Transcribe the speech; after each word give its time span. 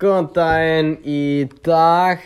Góðan 0.00 0.30
daginn, 0.32 0.94
í 1.04 1.44
dag 1.60 2.22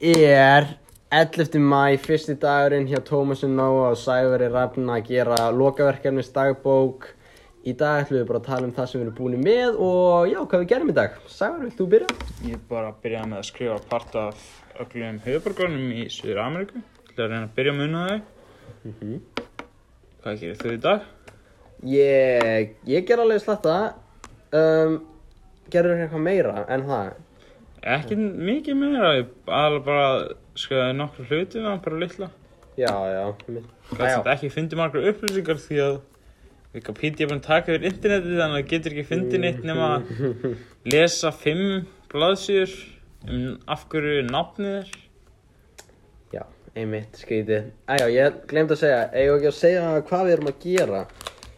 er 0.00 0.66
11. 1.12 1.58
mæ, 1.60 1.98
fyrsti 2.00 2.32
dagurinn 2.40 2.86
hjá 2.88 3.02
Tómasun 3.04 3.52
Nóa 3.58 3.90
og 3.90 3.98
Sæveri 4.00 4.46
Rafn 4.48 4.88
að 4.88 5.10
gera 5.10 5.50
lokaverkefnis 5.52 6.30
dagbók. 6.32 7.10
Í 7.60 7.74
dag 7.76 8.06
ætlum 8.06 8.22
við 8.22 8.30
bara 8.30 8.40
að 8.40 8.46
tala 8.46 8.68
um 8.70 8.72
það 8.72 8.88
sem 8.88 8.96
við 8.96 9.04
erum 9.04 9.16
búin 9.18 9.42
með 9.44 9.76
og 9.84 10.30
já, 10.30 10.38
hvað 10.38 10.62
við 10.62 10.70
gerum 10.70 10.92
í 10.92 10.94
dag. 10.96 11.18
Sæveri, 11.28 11.66
vilt 11.66 11.76
þú 11.82 11.86
byrja? 11.92 12.16
Ég 12.48 12.62
bara 12.70 12.92
byrjaði 13.02 13.30
með 13.34 13.42
að 13.42 13.48
skrifa 13.50 13.76
part 13.90 14.16
af 14.22 14.46
öllum 14.86 15.18
höfuborgarnum 15.26 15.90
í 15.92 16.06
Suður 16.14 16.40
Ameríku. 16.46 16.80
Ég 16.80 17.10
ætla 17.10 17.26
að 17.26 17.34
reyna 17.34 17.42
að 17.42 17.52
byrja 17.58 17.74
að 17.74 17.82
muna 17.82 18.06
þau. 18.06 18.22
Mhm. 18.94 19.20
Hvað 20.22 20.40
gerir 20.40 20.56
þú 20.64 20.72
í 20.72 20.80
dag? 20.88 21.04
Ég, 21.98 22.72
ég 22.94 23.06
ger 23.12 23.24
alveg 23.26 23.44
slatta. 23.44 23.76
Um, 24.56 24.96
gerður 25.72 26.02
eitthvað 26.04 26.24
meira 26.26 26.64
en 26.72 26.84
það? 26.88 27.12
Ekki 27.96 28.16
mikið 28.18 28.78
meira, 28.80 29.12
ég 29.20 29.30
alveg 29.54 29.84
bara 29.86 30.06
skrifaði 30.58 30.96
nokkru 30.98 31.26
hluti 31.30 31.60
með 31.62 31.68
hann, 31.70 31.82
bara 31.84 32.00
litla. 32.02 32.28
Já, 32.76 32.92
já. 33.08 33.24
Gæti 33.46 34.00
þetta 34.00 34.32
ekki 34.34 34.50
fundið 34.52 34.80
margar 34.80 35.06
upplýsingar 35.12 35.60
því 35.62 35.78
að 35.84 35.96
Wikipedia 36.76 37.24
er 37.24 37.30
búin 37.30 37.38
að 37.40 37.46
taka 37.46 37.72
yfir 37.72 37.86
internetið 37.88 38.34
þannig 38.36 38.56
að 38.56 38.56
það 38.58 38.70
getur 38.72 38.94
ekki 38.96 39.04
fundið 39.08 39.40
neitt 39.44 39.62
nema 39.64 39.86
að 39.94 40.10
lesa 40.92 41.30
fimm 41.32 41.86
blaðsýður 42.12 42.74
um 43.32 43.46
af 43.72 43.86
hverju 43.92 44.26
nafnið 44.28 44.74
er. 44.82 44.90
Já, 46.34 46.42
einmitt, 46.76 47.16
skrítið. 47.22 47.70
Æjá, 47.88 48.04
ég 48.12 48.42
glemt 48.50 48.74
að 48.74 48.82
segja, 48.82 48.98
eigum 49.14 49.38
ekki 49.38 49.50
að 49.52 49.56
segja 49.62 49.86
hvað 50.10 50.26
við 50.28 50.36
erum 50.36 50.50
að 50.52 50.60
gera. 50.66 51.04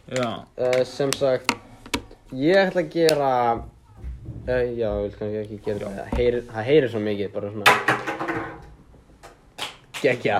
Já, 0.09 0.29
Uh, 0.59 0.79
sem 0.89 1.11
sagt, 1.13 1.51
ég 2.33 2.57
ætla 2.69 2.81
að 2.85 2.93
gera, 2.95 3.33
já, 4.49 4.89
ég 4.89 5.01
vil 5.03 5.15
kannski 5.19 5.41
ekki 5.43 5.59
gera 5.65 5.79
það, 5.85 5.97
það 5.99 6.19
heyrir, 6.19 6.43
það 6.49 6.69
heyrir 6.69 6.93
svo 6.93 7.01
mikið, 7.05 7.31
bara 7.35 7.51
svona, 7.53 7.65
geggja. 10.01 10.37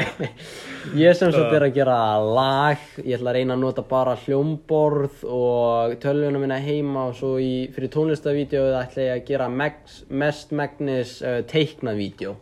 ég 1.00 1.16
sem 1.16 1.32
sagt 1.32 1.54
er 1.56 1.66
að 1.66 1.74
gera 1.76 1.96
lag, 2.22 2.84
ég 3.02 3.16
ætla 3.16 3.32
að 3.32 3.38
reyna 3.38 3.56
að 3.56 3.64
nota 3.64 3.84
bara 3.88 4.14
hljómborð 4.24 5.24
og 5.26 5.96
tölvuna 6.02 6.40
mína 6.42 6.60
heima 6.62 7.08
og 7.10 7.18
svo 7.18 7.34
í, 7.42 7.68
fyrir 7.74 7.92
tónlistavídeóið 7.94 8.78
ætla 8.80 9.06
ég 9.08 9.16
að 9.16 9.26
gera 9.30 9.50
megs, 9.52 10.00
mest 10.08 10.54
megnis 10.56 11.18
uh, 11.24 11.40
teiknað 11.50 12.00
vídeo. 12.00 12.34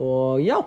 Og 0.00 0.40
já, 0.44 0.58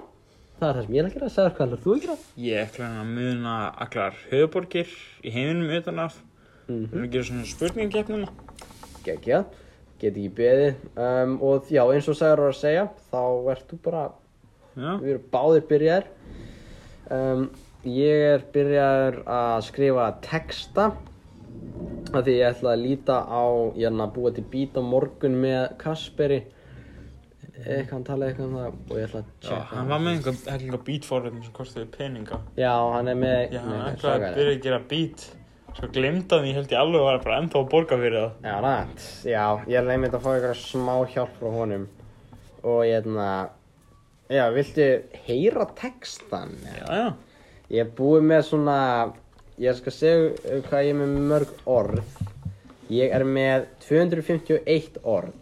það 0.59 0.67
er 0.69 0.77
það 0.77 0.85
sem 0.85 0.97
ég 0.97 1.01
ætla 1.03 1.11
að 1.11 1.17
gera, 1.17 1.33
sagður 1.37 1.57
hvað 1.57 1.67
ætlar 1.67 1.83
þú 1.83 1.95
að 1.95 2.05
gera? 2.05 2.19
ég 2.47 2.67
ætla 2.67 2.91
að 3.01 3.11
muna 3.17 3.57
allar 3.87 4.21
höfuborgir 4.31 4.95
í 5.23 5.35
heiminum 5.35 5.75
utan 5.79 6.05
af. 6.07 6.21
Mhm. 6.69 6.85
Við 6.87 6.93
erum 6.93 7.07
að 7.07 7.13
gera 7.17 7.29
svona 7.29 7.51
spurningkeppnina. 7.53 8.33
Gekkja, 9.03 9.43
get 10.01 10.13
ekki 10.17 10.31
beðið. 10.37 10.83
Um, 10.95 11.37
og 11.43 11.69
já, 11.71 11.83
eins 11.93 12.07
og 12.11 12.17
Sæður 12.19 12.43
var 12.45 12.53
að 12.53 12.59
segja 12.61 12.85
þá 13.11 13.21
ert 13.53 13.67
þú 13.71 13.79
bara, 13.87 14.03
Já, 14.73 14.91
við 15.03 15.09
erum 15.13 15.25
báðir 15.33 15.65
byrjar 15.69 16.05
um, 17.13 17.43
ég 17.85 18.23
er 18.33 18.45
byrjar 18.55 19.19
að 19.29 19.57
skrifa 19.67 20.07
texta 20.25 20.87
af 22.13 22.23
því 22.25 22.33
ég 22.39 22.47
ætla 22.55 22.71
að 22.73 22.81
líta 22.87 23.19
á 23.21 23.43
ég 23.77 23.85
er 23.89 23.99
að 24.01 24.11
búa 24.15 24.31
til 24.33 24.45
beat 24.49 24.77
á 24.77 24.81
morgun 24.81 25.35
með 25.43 25.75
Kasperi. 25.81 26.39
Eitthvað 27.63 27.91
hann 27.93 28.05
talaði 28.07 28.33
eitthvað 28.33 28.47
um 28.49 28.55
það? 28.57 28.79
Og 28.89 28.97
ég 28.97 29.05
ætla 29.07 29.19
að 29.21 29.27
checka 29.45 29.77
hann 29.77 29.91
var 29.93 30.01
með 30.03 30.15
einhver 30.17 30.39
hellinga 30.55 30.79
beatforriðin 30.89 31.43
sem 31.45 31.53
kostiði 31.55 31.85
peninga. 31.93 32.39
já, 32.57 32.73
hann 32.95 33.11
er 33.13 33.19
með 33.21 33.37
Já, 33.53 33.59
hann 33.67 33.85
ætlaði 33.91 34.27
að 34.31 34.37
byrja 34.39 34.55
að 34.57 34.63
gera 34.65 34.79
beat. 34.89 35.25
Svo 35.73 35.87
hann, 35.89 36.45
ég 36.45 36.53
held 36.59 36.71
ég 36.71 36.77
alveg 36.79 37.01
var 37.01 37.19
bara 37.23 37.37
ennþá 37.41 37.59
að 37.63 37.69
borga 37.71 37.97
fyrir 37.97 38.17
það. 38.19 38.33
Já, 38.45 38.55
rætt. 38.63 39.05
Já, 39.25 39.45
ég 39.71 39.77
er 39.79 39.91
einmitt 39.95 40.13
að 40.15 40.23
fá 40.25 40.31
eitthvað 40.35 40.59
smá 40.61 40.93
hjálp 41.13 41.37
frá 41.39 41.49
honum. 41.55 41.85
Og 42.63 42.81
ég 42.87 42.99
er 42.99 43.07
já, 44.31 44.43
viltu 44.53 44.87
heyra 45.25 45.65
textan? 45.79 46.53
Já, 46.67 46.83
já. 46.85 47.07
Ég 47.73 47.85
er 47.87 47.89
búið 47.97 48.27
með 48.29 48.43
svona, 48.51 48.77
ég 49.63 49.79
skal 49.79 49.95
segja 49.95 50.59
hvað 50.67 50.85
ég 50.85 50.93
er 50.93 50.99
með 51.01 51.15
mörg 51.31 51.55
orð. 51.73 52.03
Ég 52.93 53.15
er 53.17 53.25
með 53.25 53.65
251 53.87 55.01
orð. 55.09 55.33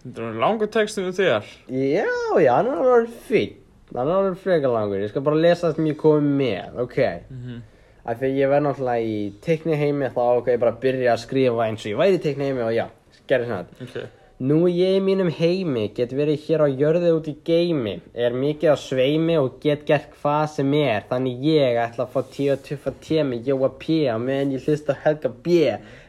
Þetta 0.00 0.24
er 0.30 0.40
langur 0.40 0.72
textum 0.72 1.10
við 1.10 1.20
þér. 1.20 1.52
Já, 1.68 2.08
já, 2.40 2.50
hann 2.56 2.72
er 2.72 2.80
alveg 2.80 3.14
fín. 3.28 3.54
Hann 3.92 4.08
er 4.08 4.16
alveg 4.16 4.40
frekar 4.40 4.72
langur. 4.72 5.04
Ég 5.04 5.12
skal 5.12 5.24
bara 5.26 5.40
lesa 5.44 5.68
það 5.68 5.78
sem 5.78 5.88
ég 5.92 6.00
komið 6.00 6.34
með, 6.40 6.82
ok? 6.88 6.98
Mhm. 7.28 7.62
Af 8.04 8.20
því 8.20 8.28
ég 8.36 8.50
verð 8.52 8.66
náttúrulega 8.66 9.08
í 9.08 9.16
teikni 9.44 9.78
heimi 9.80 10.10
þá 10.12 10.20
ok, 10.24 10.50
ég 10.52 10.60
bara 10.60 10.76
byrja 10.82 11.14
að 11.14 11.22
skrifa 11.22 11.64
eins 11.68 11.86
og 11.86 11.94
ég 11.94 12.02
væri 12.02 12.18
í 12.18 12.22
teikni 12.26 12.50
heimi 12.50 12.62
og 12.66 12.74
já, 12.76 12.84
gerði 13.30 13.48
svona. 13.48 13.80
Ok. 13.86 14.20
Nú 14.44 14.64
ég 14.66 14.96
í 14.98 15.00
mínum 15.00 15.30
heimi 15.30 15.86
get 15.94 16.10
verið 16.12 16.42
hér 16.44 16.64
á 16.66 16.68
jörðu 16.68 17.12
út 17.16 17.28
í 17.30 17.36
geimi, 17.46 17.94
er 18.12 18.34
mikið 18.34 18.74
á 18.74 18.76
sveimi 18.82 19.38
og 19.40 19.60
get 19.62 19.86
gert 19.88 20.10
hvað 20.20 20.44
sem 20.56 20.74
er, 20.82 21.06
þannig 21.08 21.46
ég 21.48 21.78
ætla 21.80 22.04
að 22.04 22.12
fá 22.16 22.32
tí 22.34 22.48
og 22.52 22.64
tuffa 22.66 22.92
tí 23.00 23.20
með 23.24 23.52
Jóa 23.52 23.70
P. 23.78 24.02
á 24.10 24.18
meðan 24.18 24.52
ég 24.56 24.66
hlust 24.66 24.90
á 24.90 24.94
Helga 25.04 25.30
B. 25.30 25.60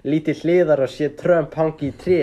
Lítið 0.04 0.42
hliðar 0.42 0.84
og 0.84 0.92
sé 0.92 1.12
Trump 1.16 1.54
hangi 1.56 1.94
í 1.94 1.98
tré. 2.02 2.20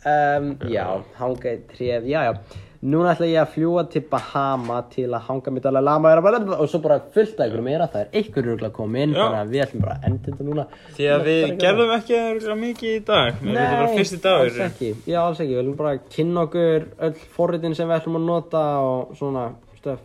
Um, 0.00 0.54
já, 0.72 0.84
hanga 1.20 1.54
í 1.54 1.62
tréð, 1.70 2.10
já, 2.10 2.20
já. 2.26 2.68
Núna 2.80 3.10
ætla 3.12 3.26
ég 3.28 3.36
að 3.42 3.50
fljúa 3.52 3.82
til 3.92 4.00
Bahama 4.08 4.78
til 4.88 5.10
að 5.12 5.26
hanga 5.26 5.52
mitt 5.52 5.66
alveg 5.68 5.82
lama 5.84 6.12
og 6.56 6.68
svo 6.72 6.78
bara 6.80 6.96
fullt 7.12 7.36
af 7.36 7.50
ykkur 7.50 7.60
meira, 7.66 7.88
það 7.92 8.14
er 8.16 8.70
komið 8.72 9.02
inn, 9.02 9.12
Já. 9.12 9.20
þannig 9.20 9.40
að 9.40 9.50
við 9.52 9.64
ætlum 9.64 9.82
bara 9.84 9.96
að 9.98 10.06
enda 10.08 10.30
þetta 10.30 10.46
núna. 10.46 10.64
Því 10.96 11.08
að 11.12 11.24
við 11.26 11.52
gerðum 11.60 11.92
ekki 11.98 12.14
örugglega 12.20 12.56
mikið 12.62 12.94
í 12.94 13.02
dag. 13.10 13.42
Nei, 13.42 13.50
þetta 13.52 13.66
er 13.66 13.76
bara 13.82 13.98
fyrsti 13.98 14.20
dagur. 14.24 14.46
alls 14.46 14.62
ekki, 14.64 14.88
já 15.12 15.18
alls 15.20 15.42
ekki, 15.44 15.52
við 15.52 15.60
viljum 15.60 15.76
bara 15.82 15.92
kynna 16.16 16.46
okkur 16.48 16.86
öll 17.10 17.20
forritin 17.36 17.76
sem 17.76 17.90
við 17.90 17.98
ætlum 17.98 18.16
að 18.16 18.24
nota 18.30 18.64
og 18.86 19.12
svona 19.20 19.44
stöf 19.76 20.00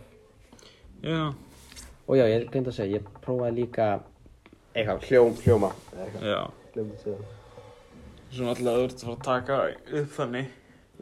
Já. 1.00 1.32
og 2.04 2.20
já, 2.20 2.26
ég 2.28 2.46
glemt 2.52 2.68
að 2.68 2.76
segja, 2.76 3.00
ég 3.00 3.08
prófaði 3.24 3.56
líka 3.62 3.88
eitthvað, 4.76 5.08
hljóm, 5.08 5.32
hljóma 5.46 5.72
eitthvað, 5.96 6.28
Já. 6.28 6.38
að 6.76 7.18
Svona 8.36 8.52
alltaf 8.52 8.66
þú 8.68 8.84
ert 8.84 8.96
að 9.00 9.04
fara 9.06 9.16
að 9.16 9.24
taka 9.24 9.58
upp 9.96 10.14
þannig. 10.20 10.54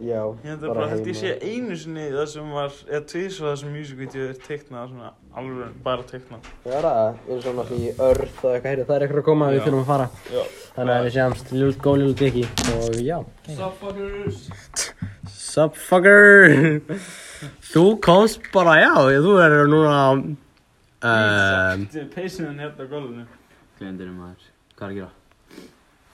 Já, 0.03 0.21
held 0.43 0.65
að 0.65 0.71
bara 0.75 0.89
held 0.91 1.07
ég 1.07 1.17
sé 1.21 1.33
einu 1.47 1.77
sinni 1.79 2.09
það 2.11 2.27
sem 2.33 2.51
var, 2.57 2.73
eða 2.91 3.03
tvís 3.13 3.37
og 3.41 3.47
það 3.47 3.57
sem 3.61 3.75
musicvídeó 3.77 4.25
er 4.33 4.39
teiknað 4.47 4.89
svona 4.91 5.11
alveg 5.39 5.77
bara 5.85 6.07
teiknað. 6.09 6.49
já, 6.65 6.79
það, 6.83 7.19
eins 7.31 7.47
og 7.47 7.59
náttúrulega 7.59 7.79
í 7.79 7.95
örð 8.09 8.25
og 8.45 8.51
eitthvað, 8.55 8.69
heyrðu, 8.71 8.87
það 8.89 8.97
er 8.97 9.07
eitthvað 9.07 9.23
að 9.23 9.29
koma, 9.29 9.51
við 9.53 9.59
Já. 9.61 9.65
þurfum 9.67 9.83
að 9.85 9.91
fara 9.93 10.09
Já. 10.35 10.43
þannig 10.75 10.95
að 10.95 11.05
við 11.09 11.15
sjáumst, 11.19 11.53
ljólt 11.55 11.81
góð, 11.87 11.99
ljólt 12.03 12.25
ekki 12.29 12.45
og 12.75 12.99
já 13.05 13.19
Suffokers. 13.55 14.41
Sup 15.35 15.77
fucker 15.79 16.81
þú 17.71 17.85
komst 18.03 18.49
bara, 18.55 18.75
já, 18.83 18.95
þú 19.23 19.37
er 19.45 19.57
núna 19.71 19.99
um, 20.15 20.25
Þetta 21.05 22.01
er 22.01 22.09
peysunin 22.15 22.59
hérna 22.63 22.83
á 22.83 22.87
gólfinu. 22.89 23.27
Gleyndir 23.79 24.09
um 24.09 24.17
maður. 24.23 24.47
Hvað 24.79 24.87
er 24.87 24.91
að 24.91 24.99
gera? 24.99 25.13